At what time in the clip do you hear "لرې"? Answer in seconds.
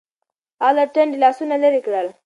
1.63-1.81